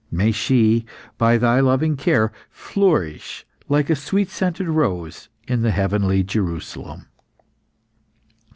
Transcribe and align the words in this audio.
May 0.09 0.31
she, 0.31 0.83
by 1.19 1.37
Thy 1.37 1.59
loving 1.59 1.95
care, 1.95 2.31
flourish 2.49 3.45
like 3.69 3.87
a 3.91 3.95
sweet 3.95 4.31
scented 4.31 4.67
rose 4.67 5.29
in 5.47 5.61
the 5.61 5.69
heavenly 5.69 6.23
Jerusalem." 6.23 7.05